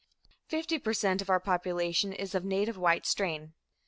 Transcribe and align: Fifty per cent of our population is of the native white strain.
Fifty 0.47 0.79
per 0.79 0.93
cent 0.95 1.21
of 1.21 1.29
our 1.29 1.39
population 1.39 2.11
is 2.11 2.33
of 2.33 2.41
the 2.41 2.49
native 2.49 2.75
white 2.75 3.05
strain. 3.05 3.53